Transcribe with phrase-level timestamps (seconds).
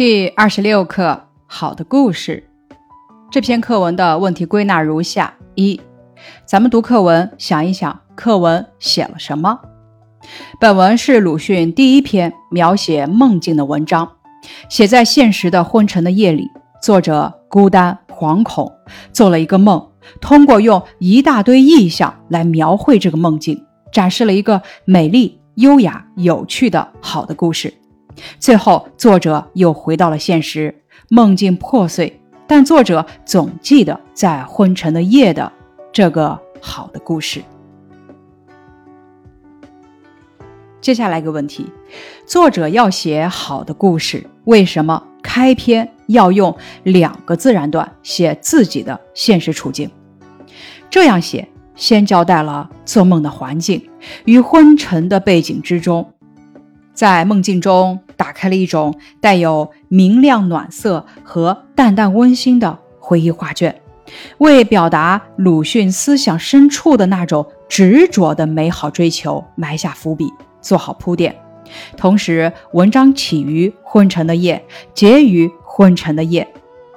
[0.00, 2.48] 第二十六课：好的故事。
[3.30, 5.78] 这篇课文的问题归纳如下：一、
[6.46, 9.60] 咱们读课文，想一想课文写了什么。
[10.58, 14.10] 本文是鲁迅第一篇描写梦境的文章，
[14.70, 16.48] 写在现实的昏沉的夜里，
[16.80, 18.72] 作者孤单惶恐，
[19.12, 19.86] 做了一个梦，
[20.18, 23.62] 通过用一大堆意象来描绘这个梦境，
[23.92, 27.74] 展示了一个美丽、优雅、有趣的好的故事。
[28.38, 35.52] 最后，作者又回到了现实，梦境破碎，但作者总记得在昏沉的夜的
[35.92, 37.42] 这个好的故事。
[40.80, 41.70] 接下来一个问题：
[42.26, 49.90] 作者要写好的故事，为什么开篇要用两个自然段写自己的现实处境？
[50.88, 53.88] 这样写，先交代了做梦的环境
[54.24, 56.10] 与昏沉的背景之中。
[56.94, 63.80] 在梦境中打开了一种带有明亮暖色和淡淡温馨的回忆画卷，
[64.36, 71.34] 为表达鲁迅思想深处的那种执着的美好追求埋下伏笔，做好铺垫。
[71.96, 76.46] 同时，文章起于昏沉的夜，结于昏沉的夜，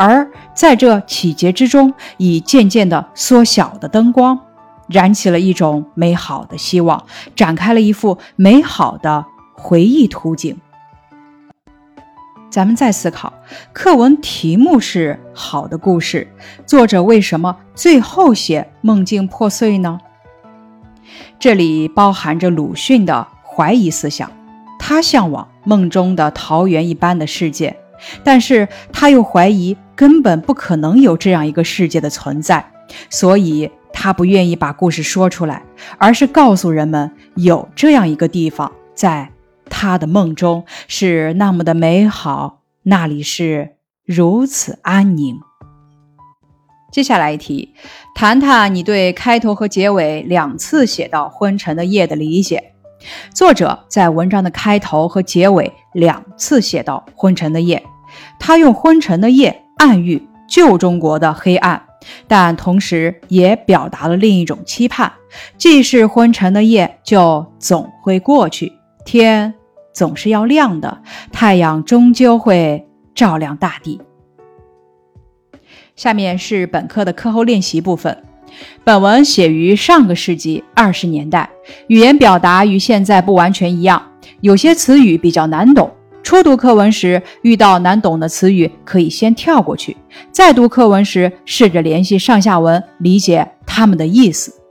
[0.00, 4.36] 而在这起结之中，以渐渐的缩小的灯光，
[4.88, 9.24] 燃起了一种美好的希望，展开了一幅美好的。
[9.54, 10.58] 回忆图景，
[12.52, 13.32] 咱们再思考，
[13.72, 16.28] 课文题目是好的故事，
[16.66, 19.98] 作者为什么最后写梦境破碎呢？
[21.40, 24.30] 这里包含着鲁迅的怀疑思想，
[24.78, 27.74] 他向往梦中的桃源一般的世界，
[28.22, 32.70] 但是他又怀疑根本不可能有这样一个世界的存在，
[33.08, 35.62] 所以他不愿意把故事说出来，
[35.96, 39.31] 而是告诉人们有这样一个地方在。
[39.82, 43.70] 他的梦中是那么的美好，那里是
[44.04, 45.40] 如此安宁。
[46.92, 47.74] 接下来一题，
[48.14, 52.74] 谈谈你对开头和结尾两次写到昏沉的夜的理解。
[53.34, 57.82] 作者在文章的开头和结尾两次写到昏沉的夜，
[58.38, 61.82] 他用昏沉的夜暗喻旧中国的黑暗，
[62.28, 65.12] 但同时也表达了另一种期盼：
[65.58, 68.72] 既是昏沉的夜，就总会过去，
[69.04, 69.52] 天。
[69.92, 74.00] 总是要亮的，太阳终究会照亮大地。
[75.94, 78.22] 下面是本课的课后练习部分。
[78.84, 81.48] 本文写于上个世纪二十年代，
[81.86, 84.02] 语言表达与现在不完全一样，
[84.40, 85.90] 有些词语比较难懂。
[86.22, 89.92] 初读课文时遇到难懂的词语，可以先跳过去；
[90.30, 94.61] 再读课文时，试着联系上下文，理解它们的意思。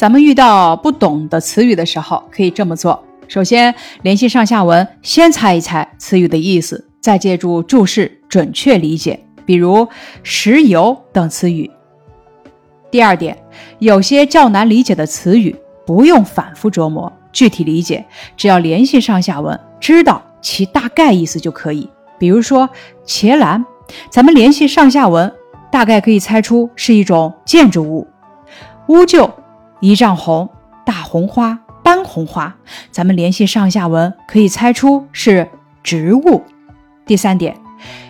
[0.00, 9.22] 咱们遇到不懂的词语的时候，可以这么做：首先联系上下文，先猜一猜词语的意思，再借助注释准确理解。
[9.44, 9.86] 比如
[10.22, 11.70] 石油等词语。
[12.90, 13.36] 第二点，
[13.78, 18.02] 有些较难理解的词语，不用反复琢磨具体理解，
[18.38, 21.86] 只要联系上下文，知道其大概意思就可以。
[22.18, 22.66] 比如说
[23.04, 23.62] 茄蓝，
[24.08, 25.30] 咱们联系上下文，
[25.70, 28.08] 大概可以猜出是一种建筑物。
[28.86, 29.30] 乌桕。
[29.80, 30.48] 一丈红，
[30.84, 32.54] 大红花，斑红花。
[32.90, 35.48] 咱们联系上下文，可以猜出是
[35.82, 36.42] 植物。
[37.06, 37.56] 第三点，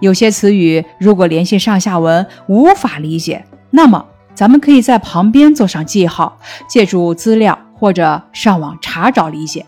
[0.00, 4.04] 有些词语如果联系上下文无法理解，那么
[4.34, 6.38] 咱们可以在旁边做上记号，
[6.68, 9.64] 借助资料或者上网查找理解。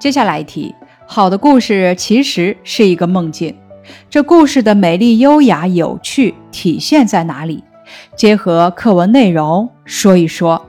[0.00, 0.74] 接下来一题，
[1.06, 3.56] 好的故事其实是一个梦境，
[4.10, 7.62] 这故事的美丽、优雅、有趣体现在哪里？
[8.16, 10.66] 结合课文内容说一说，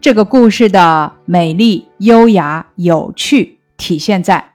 [0.00, 4.52] 这个故事的美丽、优雅、有趣体现在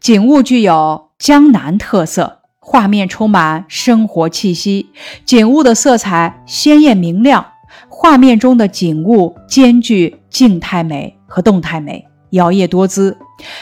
[0.00, 4.90] 景物具有江南特色，画面充满生活气息，
[5.24, 7.46] 景物的色彩鲜艳明亮，
[7.88, 13.18] 画面中的景物兼具静态美和动态美，摇曳多姿，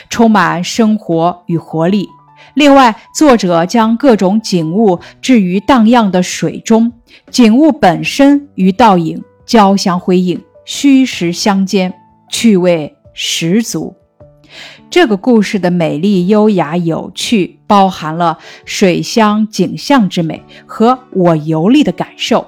[0.09, 2.09] 充满生活与活力。
[2.55, 6.93] 另外，作者将各种景物置于荡漾的水中，
[7.31, 11.93] 景物本身与倒影交相辉映，虚实相间，
[12.29, 13.95] 趣味十足。
[14.91, 22.47] 这个故事的美丽、优雅、有趣，包含了水乡景象之美和我游历的感受。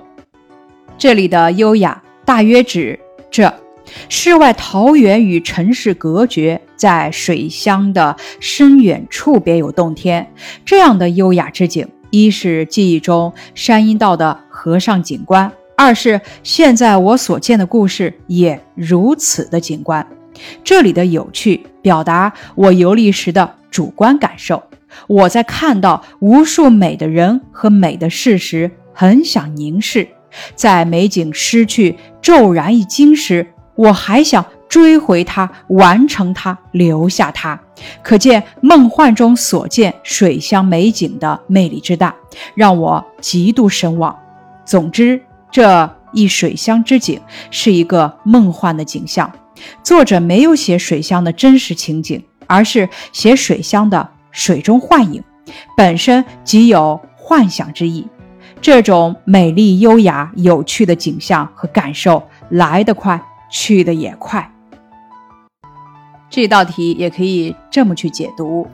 [0.96, 2.98] 这里的优雅，大约指
[3.30, 3.52] 这。
[4.08, 10.26] 世外桃源与尘世隔绝，在水乡的深远处别有洞天。
[10.64, 20.06] 这样的优雅之景，一是记忆中山阴道的和尚景观，二是现在我所见的故事也如此的景观。
[20.64, 24.62] 这里的有趣，表达我游历时的主观感受。
[25.06, 30.06] 我在看到无数美的人和美的事时，很想凝视；
[30.54, 37.60] 在美景失去、骤然一惊时，我还想追回它、完成它、留下它。
[38.02, 42.14] 可见梦幻中所见水乡美景的魅力之大，
[42.54, 44.16] 让我极度神往。
[44.64, 45.20] 总之，
[45.50, 47.20] 这一水乡之景
[47.50, 49.30] 是一个梦幻的景象。
[49.82, 55.22] 作者没有写水乡的真实情景，而是写水乡的水中幻影，
[55.76, 58.06] 本身即有幻想之意。
[58.60, 63.20] 这种美丽、优雅、有趣的景象和感受来得快，
[63.50, 64.48] 去得也快。
[66.30, 68.66] 这道题也可以这么去解读：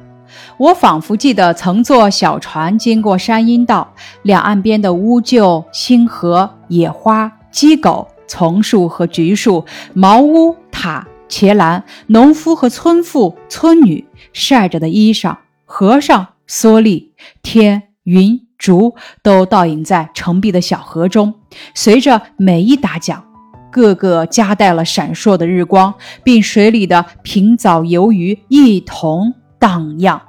[0.58, 3.92] 我仿佛记得曾坐小船经过山阴道，
[4.22, 9.64] 两岸边的乌桕、星河、野花、鸡狗、丛树和橘树、
[9.94, 10.54] 茅屋。
[10.78, 21.32] 塔、茄兰、农夫和村妇、村女晒着的衣裳，和尚、蓑笠、天、云、竹都倒影在澄碧的小河中，
[21.74, 23.24] 随着每一打桨，
[23.70, 30.20] 个个夹带了闪烁的日光，并水里的平藻游鱼一同荡漾。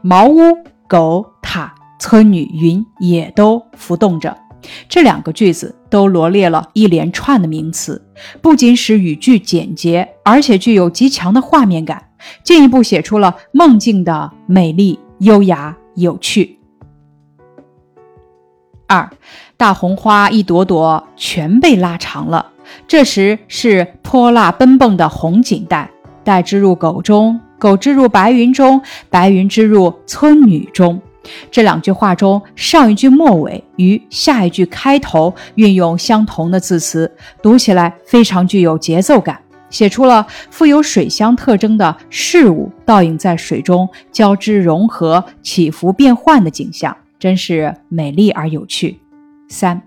[0.00, 0.40] 茅屋、
[0.86, 4.36] 狗、塔、村女、云也都浮动着。
[4.88, 8.00] 这两个句子都罗列了一连串的名词，
[8.40, 12.10] 不仅使语句简洁，而且具有极强的画面感，
[12.44, 16.60] 进一步写出了梦境的美丽、优雅、有趣。
[18.92, 19.08] 二，
[19.56, 22.44] 大红花一朵朵全被拉长了，
[22.86, 25.90] 这时是泼辣奔蹦的红锦带，
[26.22, 31.00] 带织入狗中，狗织入白云中，白云织入村女中。
[31.50, 37.10] 这两句话中，上一句末尾与下一句开头运用相同的字词，
[37.40, 39.38] 读起来非常具有节奏感，
[39.70, 48.98] 写出了富有水乡特征的事物倒影在水中交织融合、起伏变幻的景象，真是美丽而有趣。
[49.48, 49.80] 三，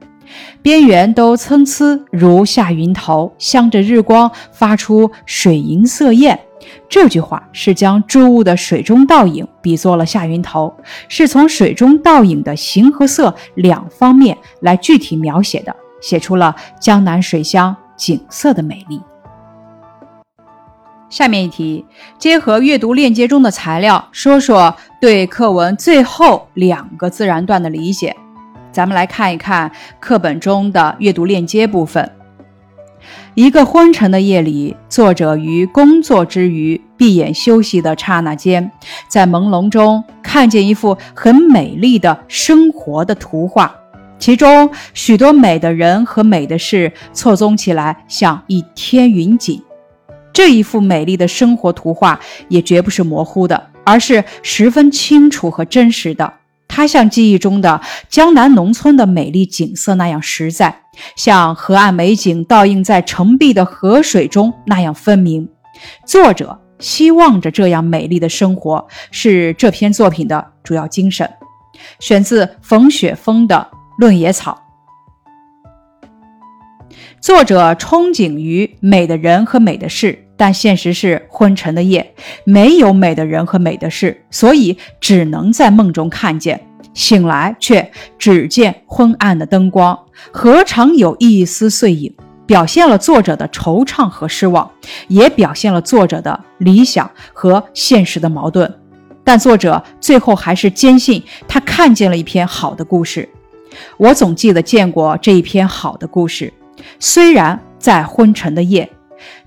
[0.61, 6.39] 边缘都参差如下云头，镶着日光，发出水银色焰。
[6.87, 10.73] 这句话是将诸物的水中倒影比作了下云头，
[11.09, 19.01] 是从水中倒影的形和色两方面来具体描写的，写出了江南水乡景色的美丽。
[21.09, 21.85] 下面一题，
[22.17, 28.15] 结合阅读链接中的材料，说说对课文最后两个自然段的理解。
[28.71, 32.11] 咱们来看一看课本中的阅读链接部分。
[33.35, 38.71] 一个昏沉的夜里，作者于工作之余闭眼休息的刹那间，
[39.07, 43.73] 在朦胧中看见一幅很美丽的生活的图画，
[44.17, 49.61] 其中许多美的人和美的事错综起来，像一天云锦。
[50.35, 56.33] 这一幅美丽的生活图画也绝不是模糊的，而是十分清楚和真实的。
[56.67, 57.79] 它像记忆中的
[58.09, 60.81] 江南农村的美丽景色那样实在，
[61.15, 65.47] 像河岸美景倒映在澄碧的河水中那样分明。
[66.05, 71.31] 作者希望着这样美丽的生活是这篇作品的主要精神。
[72.01, 74.61] 选自冯雪峰的《论野草》。
[77.21, 80.23] 作者憧憬于美的人和美的事。
[80.37, 86.59] 但现实是昏沉的夜，没有美的人和美的事，所以只能在梦中看见。
[86.93, 89.99] 醒来却只见昏暗的灯光，
[90.31, 92.13] 何尝有一丝碎影？
[92.45, 94.69] 表现了作者的惆怅和失望，
[95.07, 98.71] 也表现了作者的理想和现实的矛盾。
[99.23, 103.27] 但作者最后还是坚信他看见了一篇好的故事。
[103.97, 106.53] 我总记得见过这一篇好的故事，
[106.99, 108.89] 虽然在昏沉的夜。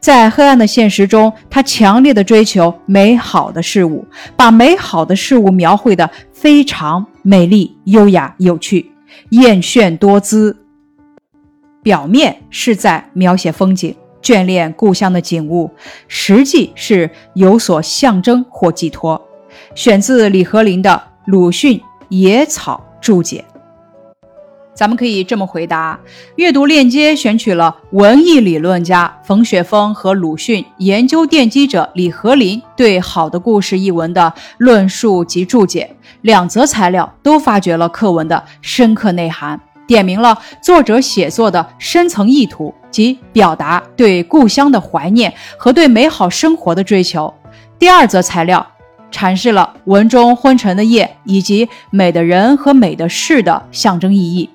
[0.01, 4.07] 在黑暗的现实中，他强烈的追求美好的事物，
[4.37, 8.91] 把美好的事物描绘的非常美丽、优雅、有趣、
[9.31, 10.57] 艳炫多姿。
[11.83, 15.71] 表面是在描写风景，眷恋故乡的景物，
[16.07, 19.21] 实际是有所象征或寄托。
[19.75, 20.91] 选自李和林的
[21.31, 23.45] 《鲁迅野草注解》。
[24.79, 25.99] 咱们可以这么回答：
[26.37, 47.35] 阅读链接选取了文艺理论家冯雪峰和鲁迅研究奠基者李和林对《好的故事》一文的论述及注解，两则材料都发掘了课文的深刻内涵，点明了作者写作的深层意图及表达对故乡的怀念和对美好生活的追求。
[47.81, 48.65] 第二则材料
[49.11, 54.49] 阐释了文中昏沉的夜以及美的人和美的事的象征意义。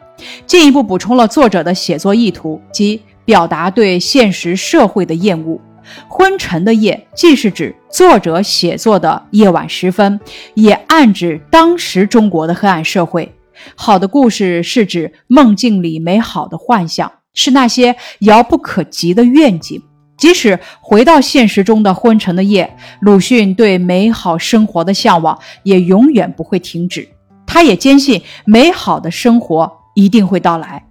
[0.45, 5.59] 进一步补充了作者的写作意图及表达对现实社会的厌恶，
[6.07, 10.19] 昏沉的夜既是指作者写作的夜晚时分，
[10.53, 13.33] 也暗指当时中国的黑暗社会。
[13.75, 19.81] 好的故事是指梦境里美好的幻想，是那些遥不可及的愿景。
[20.17, 27.07] 即使回到现实中的昏沉的夜，鲁迅对美好生活的向往也永远不会停止。
[27.45, 30.85] 他也坚信美好的生活一定会到来。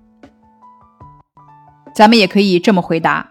[1.94, 3.26] 咱们也可以这么回答：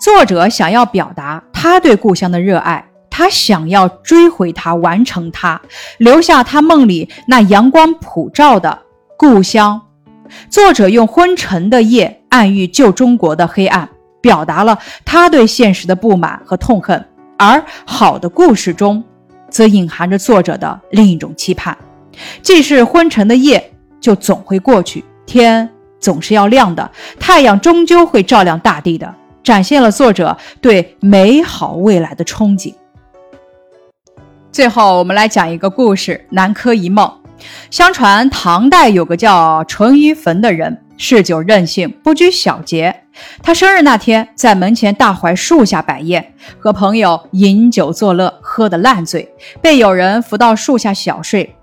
[0.00, 5.60] 作者想要表达他对故乡的热爱，他想要追回它、完成它，
[5.98, 8.78] 留下他梦里那阳光普照的
[9.18, 9.80] 故乡。
[10.48, 13.88] 作者用昏沉的夜暗喻旧中国的黑暗，
[14.22, 17.04] 表达了他对现实的不满和痛恨。
[17.36, 19.02] 而好的故事中，
[19.50, 21.76] 则隐含着作者的另一种期盼：
[22.40, 25.68] 既是昏沉的夜，就总会过去，天。
[26.00, 29.14] 总是要亮的，太阳终究会照亮大地的，
[29.44, 32.72] 展现了作者对美好未来的憧憬。
[34.50, 37.12] 最后，我们来讲一个故事：南柯一梦。
[37.70, 43.02] 相传唐代有个叫淳于棼的人，嗜酒任性，不拘小节。
[43.42, 49.30] 他生日那天，在门前大槐树下摆宴，和朋友饮酒作乐，喝得烂醉，
[49.60, 51.54] 被友人扶到树下小睡。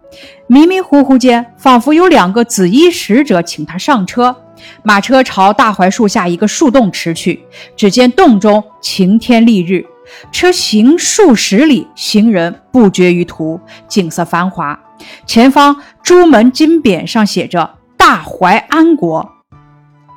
[0.47, 4.35] 迷迷糊糊间，仿佛有两个紫衣使者请他上车。
[4.83, 7.43] 马车朝大槐树下一个树洞驰去。
[7.75, 9.85] 只见洞中晴天丽日，
[10.31, 14.79] 车行数十里，行人不绝于途，景色繁华。
[15.25, 19.29] 前方朱门金匾上写着“大槐安国”。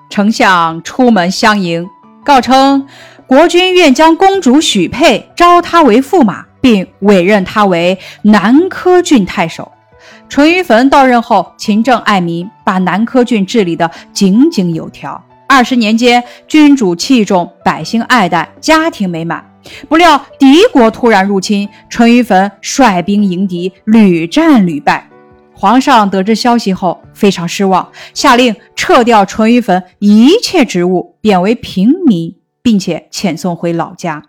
[0.09, 1.87] 丞相出门相迎，
[2.25, 2.87] 告称
[3.26, 9.70] 国君愿将公主许配，招他为驸马，并委任他为南柯郡太守。
[10.30, 15.20] 淳于棼到任后，勤政爱民，把南柯郡治理得井井有条。
[15.49, 19.44] 二十年间，君主器重，百姓爱戴，家庭美满。
[19.88, 25.10] 不料敌国突然入侵，淳于棼率兵迎敌，屡战屡败。
[25.52, 34.22] 皇上得知消息后，非常失望，下令撤掉淳于棼一切职务，贬为平民，并且遣送回老家。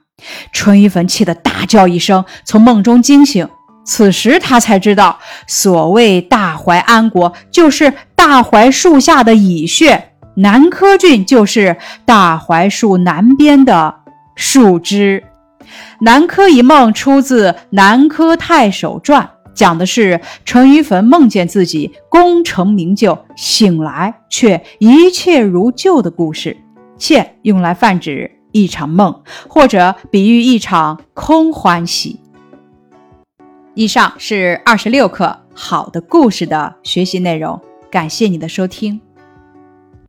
[0.52, 3.48] 淳于棼气得大叫一声，从梦中惊醒。
[3.84, 9.96] 此时他才知道，所谓大槐安国，就是大槐树下的蚁穴；
[10.36, 13.96] 南柯郡就是大槐树南边的
[14.36, 15.24] 树枝。
[16.02, 19.24] 南柯一梦出自《南柯太守传》，
[19.54, 26.56] 讲的是淳于坟梦见自己功成名就，醒来却一切如旧的故事。
[26.98, 32.21] 现用来泛指一场梦，或者比喻一场空欢喜。
[33.74, 37.60] 以上是二十六课好的故事的学习内容，
[37.90, 39.00] 感谢你的收听。